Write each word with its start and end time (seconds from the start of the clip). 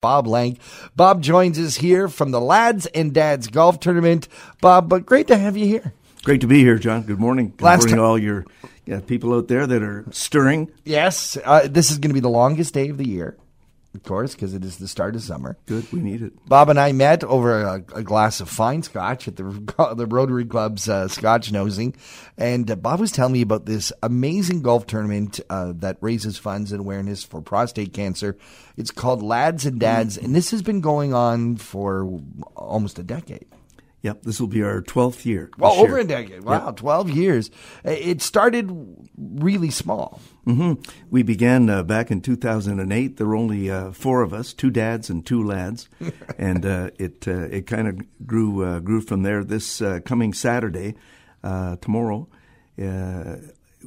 Bob 0.00 0.26
Lank. 0.26 0.58
Bob 0.96 1.22
joins 1.22 1.58
us 1.58 1.76
here 1.76 2.08
from 2.08 2.30
the 2.30 2.40
Lads 2.40 2.86
and 2.86 3.12
Dads 3.12 3.48
Golf 3.48 3.80
Tournament. 3.80 4.28
Bob, 4.62 4.88
but 4.88 5.04
great 5.04 5.26
to 5.26 5.36
have 5.36 5.58
you 5.58 5.66
here. 5.66 5.92
Great 6.24 6.40
to 6.40 6.46
be 6.46 6.60
here, 6.60 6.78
John. 6.78 7.02
Good 7.02 7.18
morning. 7.20 7.52
Good 7.56 7.64
Last 7.64 7.80
morning, 7.80 7.96
ti- 7.96 8.00
all 8.00 8.18
your 8.18 8.46
yeah, 8.86 9.00
people 9.00 9.34
out 9.34 9.48
there 9.48 9.66
that 9.66 9.82
are 9.82 10.06
stirring. 10.10 10.70
Yes, 10.84 11.36
uh, 11.44 11.68
this 11.70 11.90
is 11.90 11.98
going 11.98 12.10
to 12.10 12.14
be 12.14 12.20
the 12.20 12.30
longest 12.30 12.72
day 12.72 12.88
of 12.88 12.96
the 12.96 13.06
year, 13.06 13.36
of 13.94 14.04
course, 14.04 14.34
because 14.34 14.54
it 14.54 14.64
is 14.64 14.78
the 14.78 14.86
start 14.86 15.16
of 15.16 15.22
summer. 15.22 15.56
Good, 15.66 15.92
we 15.92 16.00
need 16.00 16.22
it. 16.22 16.32
Bob 16.48 16.68
and 16.68 16.78
I 16.78 16.92
met 16.92 17.24
over 17.24 17.62
a, 17.62 17.74
a 17.94 18.02
glass 18.02 18.40
of 18.40 18.48
fine 18.48 18.82
scotch 18.82 19.26
at 19.26 19.36
the 19.36 19.42
the 19.96 20.06
Rotary 20.06 20.44
Club's 20.44 20.88
uh, 20.88 21.08
Scotch 21.08 21.50
Nosing, 21.50 21.96
and 22.38 22.70
uh, 22.70 22.76
Bob 22.76 23.00
was 23.00 23.10
telling 23.10 23.32
me 23.32 23.42
about 23.42 23.66
this 23.66 23.92
amazing 24.02 24.62
golf 24.62 24.86
tournament 24.86 25.40
uh, 25.50 25.72
that 25.76 25.98
raises 26.00 26.38
funds 26.38 26.70
and 26.70 26.80
awareness 26.80 27.24
for 27.24 27.42
prostate 27.42 27.92
cancer. 27.92 28.36
It's 28.76 28.92
called 28.92 29.22
Lads 29.22 29.66
and 29.66 29.80
Dads, 29.80 30.16
and 30.16 30.34
this 30.34 30.52
has 30.52 30.62
been 30.62 30.80
going 30.80 31.12
on 31.12 31.56
for 31.56 32.20
almost 32.54 32.98
a 32.98 33.02
decade. 33.02 33.46
Yep, 34.02 34.22
this 34.22 34.40
will 34.40 34.48
be 34.48 34.62
our 34.62 34.80
12th 34.80 35.26
year. 35.26 35.50
Well, 35.58 35.72
over 35.72 35.96
year. 35.96 35.98
a 35.98 36.04
decade. 36.04 36.42
Wow, 36.44 36.70
twelve 36.72 37.10
years. 37.10 37.50
Uh, 37.84 37.90
It 37.90 38.22
started 38.22 38.70
really 39.18 39.70
small. 39.70 40.20
hmm 40.46 40.74
We 41.10 41.22
began 41.22 41.68
uh, 41.68 41.82
back 41.82 42.10
in 42.10 42.20
2008. 42.22 43.16
There 43.18 43.26
were 43.26 43.36
only 43.36 43.70
uh, 43.70 43.92
four 43.92 44.22
of 44.22 44.32
us, 44.32 44.54
two 44.54 44.70
dads 44.70 45.10
and 45.10 45.26
two 45.26 45.42
lads, 45.44 45.88
and 46.38 46.64
uh, 46.64 46.90
it 46.98 47.28
uh, 47.28 47.48
it 47.56 47.66
kind 47.66 47.88
of 47.88 48.26
grew 48.26 48.64
uh, 48.64 48.80
grew 48.80 49.02
from 49.02 49.22
there. 49.22 49.44
This 49.44 49.82
uh, 49.82 50.00
coming 50.04 50.32
Saturday, 50.34 50.94
uh, 51.44 51.76
tomorrow, 51.82 52.26
uh, 52.82 53.36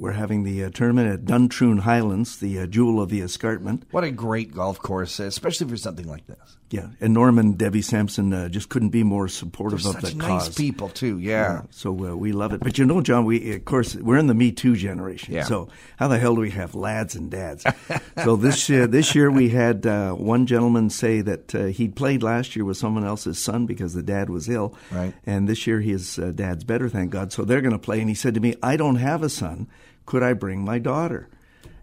we're 0.00 0.12
having 0.12 0.44
the 0.44 0.64
uh, 0.64 0.70
tournament 0.70 1.12
at 1.12 1.26
Duntroon 1.26 1.80
Highlands, 1.80 2.38
the 2.38 2.60
uh, 2.60 2.66
jewel 2.66 3.02
of 3.02 3.10
the 3.10 3.20
escarpment. 3.20 3.84
What 3.90 4.02
a 4.02 4.10
great 4.10 4.54
golf 4.54 4.78
course, 4.78 5.20
especially 5.20 5.68
for 5.68 5.76
something 5.76 6.08
like 6.08 6.26
this. 6.26 6.56
Yeah, 6.70 6.86
and 7.00 7.12
Norman, 7.12 7.54
Debbie 7.54 7.82
Sampson 7.82 8.32
uh, 8.32 8.48
just 8.48 8.68
couldn't 8.68 8.90
be 8.90 9.02
more 9.02 9.26
supportive 9.26 9.82
They're 9.82 9.90
of 9.90 10.00
such 10.00 10.12
the 10.12 10.18
nice 10.18 10.44
cause. 10.44 10.54
people 10.54 10.88
too. 10.88 11.18
Yeah. 11.18 11.62
So 11.70 11.90
uh, 11.90 12.14
we 12.14 12.30
love 12.30 12.52
it. 12.52 12.60
But 12.60 12.78
you 12.78 12.86
know, 12.86 13.00
John, 13.00 13.24
we 13.24 13.54
of 13.56 13.64
course 13.64 13.96
we're 13.96 14.18
in 14.18 14.28
the 14.28 14.34
Me 14.34 14.52
Too 14.52 14.76
generation. 14.76 15.34
Yeah. 15.34 15.42
So 15.42 15.68
how 15.96 16.06
the 16.06 16.18
hell 16.18 16.36
do 16.36 16.40
we 16.40 16.50
have 16.50 16.76
lads 16.76 17.16
and 17.16 17.28
dads? 17.28 17.66
so 18.24 18.36
this 18.36 18.68
this 18.68 19.16
year 19.16 19.32
we 19.32 19.48
had 19.48 19.84
uh, 19.84 20.12
one 20.12 20.46
gentleman 20.46 20.90
say 20.90 21.20
that 21.22 21.54
uh, 21.54 21.64
he'd 21.66 21.96
played 21.96 22.22
last 22.22 22.54
year 22.54 22.64
with 22.64 22.76
someone 22.76 23.04
else's 23.04 23.38
son 23.38 23.66
because 23.66 23.92
the 23.92 24.02
dad 24.02 24.30
was 24.30 24.48
ill. 24.48 24.74
Right. 24.92 25.12
And 25.26 25.48
this 25.48 25.66
year 25.66 25.80
his 25.80 26.20
uh, 26.20 26.30
dad's 26.32 26.62
better, 26.62 26.88
thank 26.88 27.10
God. 27.10 27.32
So 27.32 27.44
they're 27.44 27.62
going 27.62 27.72
to 27.72 27.78
play. 27.80 28.00
And 28.00 28.08
he 28.08 28.14
said 28.14 28.34
to 28.34 28.40
me, 28.40 28.54
"I 28.62 28.76
don't 28.76 28.96
have 28.96 29.24
a 29.24 29.28
son. 29.28 29.66
Could 30.06 30.22
I 30.22 30.32
bring 30.32 30.64
my 30.64 30.78
daughter?" 30.78 31.28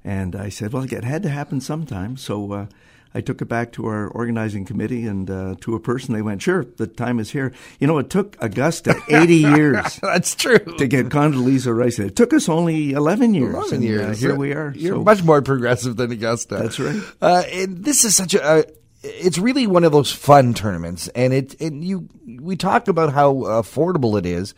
And 0.03 0.35
I 0.35 0.49
said, 0.49 0.73
"Well, 0.73 0.83
it 0.83 1.03
had 1.03 1.23
to 1.23 1.29
happen 1.29 1.61
sometime." 1.61 2.17
So. 2.17 2.51
Uh, 2.51 2.65
I 3.13 3.21
took 3.21 3.41
it 3.41 3.45
back 3.45 3.71
to 3.71 3.87
our 3.87 4.07
organizing 4.09 4.63
committee 4.65 5.07
and 5.07 5.31
uh, 5.31 5.55
to 5.61 5.73
a 5.73 5.79
person. 5.79 6.13
They 6.13 6.21
went, 6.21 6.41
"Sure, 6.41 6.65
the 6.75 6.85
time 6.85 7.19
is 7.19 7.31
here." 7.31 7.51
You 7.79 7.87
know, 7.87 7.97
it 7.97 8.11
took 8.11 8.35
Augusta 8.43 8.95
80 9.09 9.35
years 9.35 9.99
That's 10.03 10.35
true. 10.35 10.59
to 10.59 10.85
get 10.87 11.07
Condoleezza 11.07 11.75
Rice. 11.75 11.97
It 11.97 12.15
took 12.15 12.31
us 12.31 12.47
only 12.47 12.91
11 12.91 13.33
years. 13.33 13.55
11 13.55 13.83
and, 13.87 14.01
uh, 14.01 14.13
here 14.13 14.35
we 14.35 14.51
are. 14.51 14.71
You're 14.75 14.95
So- 14.97 15.03
much 15.03 15.23
more 15.23 15.41
progressive 15.41 15.95
than 15.95 16.11
Augusta. 16.11 16.57
That's 16.57 16.79
right. 16.79 17.01
Uh, 17.19 17.43
and 17.51 17.83
this 17.83 18.03
is 18.03 18.15
such 18.15 18.35
a. 18.35 18.43
Uh, 18.43 18.63
it's 19.03 19.39
really 19.39 19.65
one 19.65 19.85
of 19.85 19.93
those 19.93 20.11
fun 20.11 20.53
tournaments, 20.53 21.07
and 21.15 21.33
it 21.33 21.59
and 21.59 21.83
you 21.83 22.09
we 22.39 22.55
talk 22.55 22.87
about 22.87 23.13
how 23.13 23.33
affordable 23.33 24.19
it 24.19 24.27
is, 24.27 24.53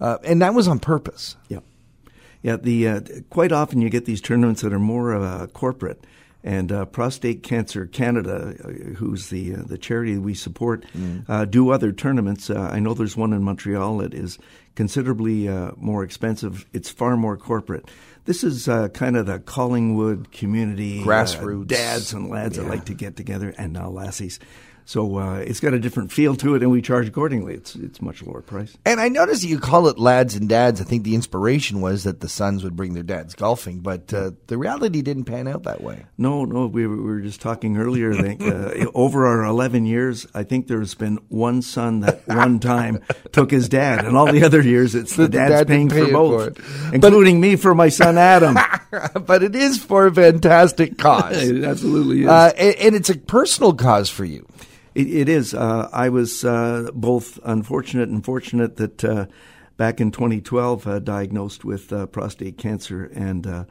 uh, 0.00 0.16
and 0.24 0.42
that 0.42 0.54
was 0.54 0.66
on 0.66 0.80
purpose. 0.80 1.36
Yeah, 1.48 1.60
yeah. 2.42 2.56
The 2.56 2.88
uh, 2.88 3.00
quite 3.30 3.52
often 3.52 3.80
you 3.80 3.90
get 3.90 4.04
these 4.04 4.20
tournaments 4.20 4.62
that 4.62 4.72
are 4.72 4.78
more 4.78 5.14
uh, 5.14 5.46
corporate. 5.48 6.04
And 6.42 6.72
uh, 6.72 6.86
Prostate 6.86 7.42
Cancer 7.42 7.84
Canada, 7.84 8.54
uh, 8.64 8.68
who's 8.94 9.28
the 9.28 9.56
uh, 9.56 9.62
the 9.66 9.76
charity 9.76 10.16
we 10.16 10.32
support, 10.32 10.86
uh, 11.28 11.44
do 11.44 11.68
other 11.68 11.92
tournaments. 11.92 12.48
Uh, 12.48 12.70
I 12.72 12.80
know 12.80 12.94
there's 12.94 13.14
one 13.14 13.34
in 13.34 13.42
Montreal 13.42 13.98
that 13.98 14.14
is 14.14 14.38
considerably 14.74 15.48
uh, 15.48 15.72
more 15.76 16.02
expensive. 16.02 16.64
It's 16.72 16.88
far 16.88 17.18
more 17.18 17.36
corporate. 17.36 17.90
This 18.24 18.42
is 18.42 18.68
uh, 18.68 18.88
kind 18.88 19.18
of 19.18 19.26
the 19.26 19.38
Collingwood 19.38 20.32
community, 20.32 21.02
Grassroots. 21.02 21.66
dads 21.66 22.14
and 22.14 22.30
lads 22.30 22.56
that 22.56 22.66
like 22.66 22.86
to 22.86 22.94
get 22.94 23.16
together, 23.16 23.52
and 23.58 23.74
now 23.74 23.90
lassies. 23.90 24.38
So 24.90 25.18
uh, 25.18 25.36
it's 25.36 25.60
got 25.60 25.72
a 25.72 25.78
different 25.78 26.10
feel 26.10 26.34
to 26.34 26.56
it, 26.56 26.62
and 26.62 26.72
we 26.72 26.82
charge 26.82 27.06
accordingly. 27.06 27.54
It's 27.54 27.76
it's 27.76 28.02
much 28.02 28.24
lower 28.24 28.42
price. 28.42 28.76
And 28.84 29.00
I 29.00 29.08
noticed 29.08 29.44
you 29.44 29.60
call 29.60 29.86
it 29.86 30.00
lads 30.00 30.34
and 30.34 30.48
dads. 30.48 30.80
I 30.80 30.84
think 30.84 31.04
the 31.04 31.14
inspiration 31.14 31.80
was 31.80 32.02
that 32.02 32.18
the 32.18 32.28
sons 32.28 32.64
would 32.64 32.74
bring 32.74 32.94
their 32.94 33.04
dads 33.04 33.36
golfing, 33.36 33.82
but 33.82 34.12
uh, 34.12 34.32
the 34.48 34.58
reality 34.58 35.00
didn't 35.00 35.26
pan 35.26 35.46
out 35.46 35.62
that 35.62 35.80
way. 35.80 36.06
No, 36.18 36.44
no, 36.44 36.66
we 36.66 36.88
were, 36.88 36.96
we 36.96 37.02
were 37.04 37.20
just 37.20 37.40
talking 37.40 37.76
earlier. 37.76 38.14
I 38.14 38.20
think 38.20 38.42
uh, 38.42 38.90
over 38.94 39.28
our 39.28 39.44
11 39.44 39.86
years, 39.86 40.26
I 40.34 40.42
think 40.42 40.66
there's 40.66 40.96
been 40.96 41.20
one 41.28 41.62
son 41.62 42.00
that 42.00 42.22
one 42.26 42.58
time 42.58 42.98
took 43.30 43.52
his 43.52 43.68
dad, 43.68 44.04
and 44.04 44.16
all 44.16 44.32
the 44.32 44.42
other 44.42 44.60
years 44.60 44.96
it's 44.96 45.14
the, 45.14 45.22
The 45.28 45.28
dad's 45.28 45.52
dad 45.52 45.68
paying 45.68 45.88
paying 45.88 46.06
for 46.06 46.12
both, 46.12 46.58
for 46.58 46.94
including 46.96 47.40
me 47.40 47.54
for 47.54 47.76
my 47.76 47.90
son 47.90 48.18
Adam. 48.18 48.58
but 49.24 49.44
it 49.44 49.54
is 49.54 49.78
for 49.78 50.08
a 50.08 50.12
fantastic 50.12 50.98
cause, 50.98 51.40
it 51.40 51.62
absolutely 51.62 52.22
is. 52.22 52.28
uh, 52.28 52.52
and, 52.58 52.74
and 52.74 52.94
it's 52.96 53.08
a 53.08 53.16
personal 53.16 53.72
cause 53.72 54.10
for 54.10 54.24
you. 54.24 54.48
It, 54.94 55.06
it 55.08 55.28
is. 55.28 55.54
Uh, 55.54 55.88
I 55.92 56.08
was 56.08 56.44
uh, 56.44 56.90
both 56.92 57.38
unfortunate 57.44 58.08
and 58.08 58.24
fortunate 58.24 58.76
that 58.76 59.04
uh, 59.04 59.26
back 59.76 60.00
in 60.00 60.10
2012 60.10 60.86
uh, 60.86 60.98
diagnosed 60.98 61.64
with 61.64 61.92
uh, 61.92 62.06
prostate 62.06 62.58
cancer 62.58 63.04
and 63.14 63.46
uh, 63.46 63.64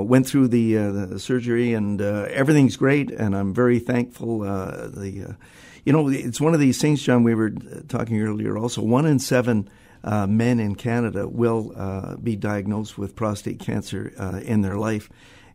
went 0.00 0.26
through 0.26 0.48
the, 0.48 0.74
the 0.74 1.18
surgery 1.18 1.74
and 1.74 2.00
everything's 2.00 2.76
great 2.76 3.10
and 3.10 3.36
I'm 3.36 3.52
very 3.52 3.78
thankful. 3.78 4.40
The 4.40 5.36
you 5.84 5.92
know 5.92 6.08
it's 6.08 6.40
one 6.40 6.54
of 6.54 6.60
these 6.60 6.80
things, 6.80 7.02
John. 7.02 7.24
We 7.24 7.34
were 7.34 7.50
talking 7.88 8.20
earlier. 8.20 8.56
Also, 8.56 8.82
one 8.82 9.06
in 9.06 9.18
seven. 9.18 9.68
Men 10.04 10.58
in 10.58 10.74
Canada 10.74 11.28
will 11.28 12.16
be 12.22 12.34
diagnosed 12.36 12.98
with 12.98 13.14
prostate 13.14 13.60
cancer 13.60 14.08
in 14.44 14.62
their 14.62 14.76
life, 14.76 15.08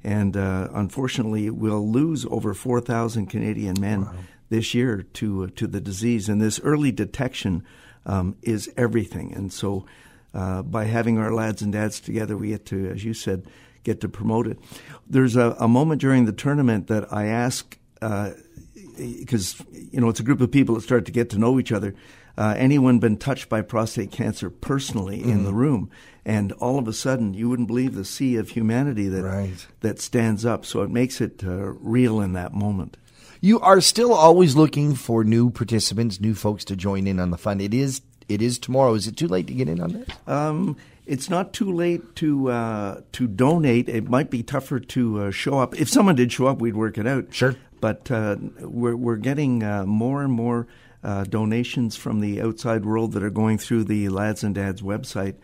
and 0.04 0.38
uh, 0.38 0.70
unfortunately, 0.74 1.50
we'll 1.50 1.90
lose 1.90 2.26
over 2.26 2.54
4,000 2.54 3.28
Canadian 3.28 3.80
men 3.80 4.08
this 4.50 4.74
year 4.74 5.04
to 5.14 5.44
uh, 5.44 5.48
to 5.56 5.68
the 5.68 5.82
disease. 5.82 6.30
And 6.30 6.42
this 6.42 6.60
early 6.62 6.92
detection 6.92 7.64
um, 8.06 8.36
is 8.42 8.72
everything. 8.78 9.34
And 9.34 9.52
so, 9.52 9.86
uh, 10.34 10.62
by 10.64 10.86
having 10.86 11.18
our 11.18 11.34
lads 11.34 11.62
and 11.62 11.74
dads 11.74 12.00
together, 12.00 12.38
we 12.38 12.50
get 12.50 12.66
to, 12.68 12.90
as 12.90 13.04
you 13.04 13.14
said, 13.14 13.46
get 13.84 14.02
to 14.02 14.10
promote 14.10 14.48
it. 14.48 14.60
There's 15.10 15.36
a, 15.36 15.56
a 15.60 15.68
moment 15.68 16.02
during 16.02 16.26
the 16.26 16.34
tournament 16.34 16.88
that 16.88 17.12
I 17.12 17.26
ask. 17.26 17.78
Uh, 18.02 18.32
because 18.98 19.62
you 19.72 20.02
know 20.02 20.10
it's 20.10 20.20
a 20.20 20.24
group 20.24 20.42
of 20.42 20.52
people 20.52 20.76
that 20.76 20.82
start 20.82 21.06
to 21.06 21.12
get 21.12 21.30
to 21.32 21.38
know 21.38 21.60
each 21.60 21.72
other. 21.72 21.94
Uh, 22.38 22.54
anyone 22.58 23.00
been 23.00 23.18
touched 23.18 23.50
by 23.50 23.62
prostate 23.62 24.12
cancer 24.12 24.50
personally 24.50 25.22
in 25.24 25.44
the 25.44 25.54
room, 25.54 25.90
and 26.26 26.52
all 26.54 26.78
of 26.78 26.88
a 26.88 26.94
sudden 26.94 27.34
you 27.34 27.50
wouldn't 27.50 27.68
believe 27.68 27.96
the 27.96 28.06
sea 28.06 28.36
of 28.38 28.50
humanity 28.50 29.08
that 29.08 29.24
Right. 29.24 29.68
that 29.82 30.00
stands 30.00 30.46
up. 30.46 30.66
So 30.66 30.82
it 30.82 30.90
makes 30.90 31.22
it 31.22 31.44
uh, 31.44 31.74
real 31.80 32.22
in 32.22 32.34
that 32.34 32.54
moment. 32.54 32.98
You 33.42 33.60
are 33.60 33.82
still 33.82 34.14
always 34.14 34.56
looking 34.56 34.96
for 34.96 35.24
new 35.24 35.50
participants, 35.50 36.20
new 36.20 36.34
folks 36.34 36.66
to 36.66 36.76
join 36.76 37.08
in 37.08 37.20
on 37.20 37.32
the 37.32 37.38
fun. 37.38 37.62
It 37.62 37.74
is 37.74 38.02
it 38.28 38.42
is 38.42 38.60
tomorrow. 38.60 38.94
Is 38.94 39.08
it 39.08 39.16
too 39.16 39.28
late 39.28 39.48
to 39.48 39.54
get 39.54 39.70
in 39.70 39.80
on 39.80 39.94
this? 39.94 40.10
Um, 40.28 40.76
it's 41.06 41.30
not 41.30 41.54
too 41.54 41.72
late 41.72 42.16
to 42.18 42.50
uh, 42.50 43.02
to 43.14 43.28
donate. 43.28 43.90
It 43.90 44.10
might 44.10 44.30
be 44.30 44.44
tougher 44.44 44.80
to 44.80 45.22
uh, 45.22 45.32
show 45.32 45.60
up. 45.60 45.80
If 45.80 45.90
someone 45.90 46.16
did 46.16 46.32
show 46.32 46.48
up, 46.48 46.60
we'd 46.60 46.76
work 46.76 46.98
it 46.98 47.08
out. 47.08 47.34
Sure. 47.34 47.56
But 47.80 48.10
uh, 48.12 48.38
we're 48.60 48.96
we're 48.96 49.18
getting 49.18 49.64
uh, 49.64 49.86
more 49.86 50.24
and 50.24 50.34
more 50.34 50.68
uh, 51.04 51.24
donations 51.24 51.96
from 51.96 52.20
the 52.20 52.42
outside 52.42 52.86
world 52.86 53.14
that 53.14 53.24
are 53.24 53.30
going 53.30 53.58
through 53.58 53.86
the 53.86 54.10
Lads 54.10 54.44
and 54.44 54.56
Dads 54.56 54.82
website, 54.82 55.36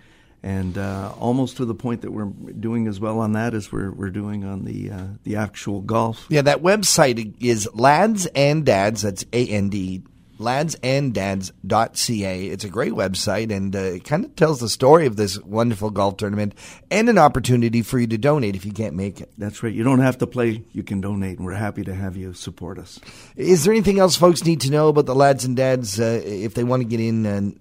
and 0.44 0.78
uh, 0.78 1.14
almost 1.18 1.58
to 1.58 1.66
the 1.66 1.74
point 1.74 2.02
that 2.02 2.12
we're 2.12 2.26
doing 2.26 2.88
as 2.88 3.00
well 3.00 3.20
on 3.20 3.32
that 3.34 3.54
as 3.54 3.72
we're 3.72 3.92
we're 3.92 4.10
doing 4.10 4.44
on 4.44 4.66
the 4.66 4.92
uh, 4.92 5.08
the 5.24 5.38
actual 5.38 5.82
golf. 5.82 6.26
Yeah, 6.30 6.42
that 6.42 6.62
website 6.62 7.34
is 7.40 7.68
lads 7.74 8.26
and 8.28 8.66
dads. 8.66 9.02
That's 9.04 9.26
A 9.32 9.48
N 9.48 9.70
D 9.70 10.04
ladsanddads.ca. 10.40 12.48
It's 12.48 12.64
a 12.64 12.70
great 12.70 12.94
website 12.94 13.52
and 13.52 13.76
uh, 13.76 13.80
it 13.80 14.04
kind 14.04 14.26
of 14.26 14.36
tells 14.36 14.60
the 14.60 14.70
story 14.70 15.06
of 15.06 15.16
this 15.16 15.40
wonderful 15.40 15.90
golf 15.90 16.18
tournament 16.18 16.54
and 16.90 17.10
an 17.10 17.18
opportunity 17.18 17.82
for 17.82 18.00
you 18.00 18.08
to 18.08 18.18
donate 18.18 18.56
if 18.56 18.66
you 18.66 18.72
can't 18.72 18.96
make 18.96 19.22
it. 19.22 19.32
That's 19.38 19.64
right. 19.64 19.74
You 19.74 19.84
don't 19.84 20.00
have 20.00 20.18
to 20.20 20.28
play; 20.28 20.64
you 20.74 20.84
can 20.84 21.02
donate, 21.02 21.38
and 21.38 21.46
we're 21.46 21.54
happy 21.54 21.84
to 21.84 21.94
have 21.94 22.18
you 22.18 22.34
support 22.34 22.80
us. 22.80 23.00
Is 23.36 23.64
there 23.64 23.74
anything 23.74 24.00
else 24.00 24.16
folks 24.16 24.44
need 24.44 24.62
to 24.62 24.72
know 24.72 24.90
about 24.90 25.06
the 25.06 25.16
lads 25.16 25.46
and 25.46 25.56
dads 25.56 26.00
uh, 26.00 26.22
if 26.24 26.54
they 26.54 26.64
want 26.64 26.82
to 26.82 26.88
get 26.88 27.00
in 27.00 27.26
uh, 27.26 27.52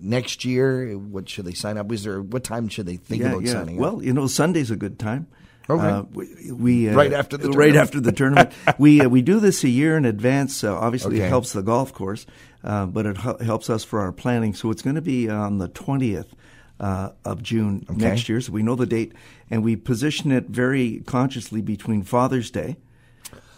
next 0.00 0.44
year? 0.44 0.96
What 0.98 1.28
should 1.28 1.44
they 1.44 1.52
sign 1.52 1.78
up? 1.78 1.90
Is 1.92 2.04
there 2.04 2.22
what 2.22 2.44
time 2.44 2.68
should 2.68 2.86
they 2.86 2.96
think 2.96 3.22
about 3.22 3.46
signing 3.46 3.76
up? 3.76 3.80
Well, 3.80 4.02
you 4.02 4.12
know, 4.12 4.26
Sunday's 4.26 4.70
a 4.70 4.76
good 4.76 4.98
time. 4.98 5.26
Okay. 5.70 5.86
Uh, 5.86 6.02
we 6.12 6.52
we, 6.52 6.88
uh, 6.88 6.94
Right 6.94 7.12
after 7.12 7.36
the 7.36 7.48
right 7.50 7.72
tournament. 7.72 7.76
after 7.82 8.00
the 8.00 8.12
tournament. 8.12 8.52
we 8.78 9.00
uh, 9.00 9.08
we 9.08 9.22
do 9.22 9.40
this 9.40 9.62
a 9.64 9.68
year 9.68 9.96
in 9.96 10.04
advance. 10.04 10.62
Obviously, 10.64 11.16
Okay. 11.16 11.26
it 11.26 11.28
helps 11.28 11.52
the 11.52 11.62
golf 11.62 11.92
course, 11.92 12.26
uh, 12.64 12.86
but 12.86 13.06
it 13.06 13.16
hel- 13.16 13.38
helps 13.38 13.70
us 13.70 13.84
for 13.84 14.00
our 14.00 14.12
planning. 14.12 14.54
So 14.54 14.70
it's 14.70 14.82
going 14.82 14.96
to 14.96 15.02
be 15.02 15.28
on 15.30 15.58
the 15.58 15.68
twentieth. 15.68 16.34
Uh, 16.80 17.12
of 17.24 17.40
June 17.44 17.86
next 17.94 18.28
year, 18.28 18.40
so 18.40 18.50
we 18.50 18.60
know 18.64 18.74
the 18.74 18.86
date, 18.86 19.12
and 19.52 19.62
we 19.62 19.76
position 19.76 20.32
it 20.32 20.48
very 20.48 21.00
consciously 21.06 21.60
between 21.62 22.02
Father's 22.02 22.50
Day 22.50 22.76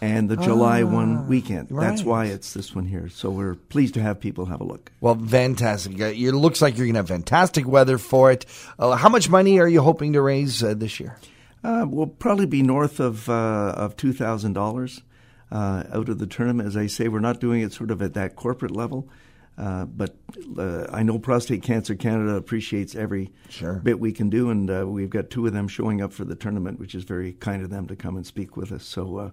and 0.03 0.29
the 0.29 0.37
July 0.37 0.83
Ah, 0.83 0.87
1 0.93 1.27
weekend. 1.29 1.69
That's 1.71 2.03
why 2.03 2.27
it's 2.27 2.53
this 2.53 2.75
one 2.75 2.85
here. 2.85 3.09
So 3.09 3.31
we're 3.31 3.55
pleased 3.55 3.95
to 3.95 4.03
have 4.03 4.21
people 4.21 4.45
have 4.47 4.61
a 4.61 4.65
look. 4.65 4.93
Well, 5.01 5.15
fantastic. 5.15 5.99
It 5.99 6.33
looks 6.33 6.61
like 6.61 6.77
you're 6.77 6.85
going 6.85 6.95
to 6.97 6.99
have 7.01 7.09
fantastic 7.09 7.67
weather 7.67 7.97
for 7.97 8.31
it. 8.31 8.45
Uh, 8.79 8.95
how 8.95 9.09
much 9.09 9.31
money 9.31 9.59
are 9.59 9.69
you 9.69 9.81
hoping 9.81 10.12
to 10.12 10.21
raise 10.21 10.62
uh, 10.62 10.75
this 10.75 11.01
year? 11.01 11.17
Uh, 11.64 11.87
we'll 11.88 12.06
probably 12.06 12.44
be 12.46 12.62
north 12.62 13.00
of 13.00 13.28
uh, 13.28 13.72
of 13.76 13.96
two 13.96 14.12
thousand 14.12 14.52
dollars 14.52 15.02
uh, 15.50 15.84
out 15.93 16.08
of 16.11 16.19
the 16.19 16.26
tournament. 16.26 16.66
As 16.69 16.76
I 16.76 16.87
say, 16.87 17.08
we're 17.08 17.20
not 17.20 17.40
doing 17.40 17.62
it 17.62 17.72
sort 17.72 17.90
of 17.90 18.02
at 18.02 18.12
that 18.14 18.37
corporate 18.37 18.70
level, 18.72 19.08
uh, 19.56 19.87
but 19.87 20.14
uh, 20.58 20.87
I 20.93 21.02
know 21.02 21.19
Prostate 21.19 21.62
Cancer 21.62 21.94
Canada 21.94 22.34
appreciates 22.34 22.94
every 22.94 23.32
Sure. 23.49 23.75
bit 23.75 23.99
we 23.99 24.12
can 24.12 24.28
do, 24.28 24.50
and 24.50 24.70
uh, 24.70 24.84
we've 24.87 25.08
got 25.08 25.31
two 25.31 25.46
of 25.46 25.55
them 25.55 25.66
showing 25.66 26.02
up 26.02 26.12
for 26.12 26.25
the 26.26 26.34
tournament, 26.34 26.78
which 26.78 26.94
is 26.94 27.05
very 27.05 27.32
kind 27.32 27.62
of 27.62 27.70
them 27.70 27.87
to 27.88 27.96
come 27.96 28.17
and 28.17 28.26
speak 28.26 28.56
with 28.56 28.70
us. 28.70 28.84
So. 28.84 29.17
Uh, 29.19 29.31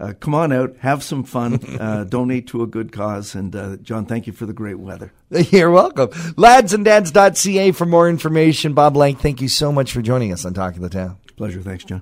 uh, 0.00 0.12
come 0.20 0.32
on 0.32 0.52
out, 0.52 0.76
have 0.78 1.02
some 1.02 1.24
fun, 1.24 1.54
uh, 1.80 2.04
donate 2.04 2.46
to 2.46 2.62
a 2.62 2.68
good 2.68 2.92
cause, 2.92 3.34
and 3.34 3.56
uh, 3.56 3.76
John, 3.78 4.06
thank 4.06 4.28
you 4.28 4.32
for 4.32 4.46
the 4.46 4.52
great 4.52 4.78
weather. 4.78 5.12
You're 5.50 5.72
welcome. 5.72 6.10
Ladsanddads.ca 6.10 7.72
for 7.72 7.84
more 7.84 8.08
information. 8.08 8.74
Bob 8.74 8.96
Lank, 8.96 9.18
thank 9.18 9.40
you 9.40 9.48
so 9.48 9.72
much 9.72 9.90
for 9.90 10.00
joining 10.00 10.32
us 10.32 10.44
on 10.44 10.54
Talk 10.54 10.76
of 10.76 10.82
the 10.82 10.88
Town. 10.88 11.16
Pleasure, 11.38 11.62
thanks, 11.62 11.84
John. 11.84 11.96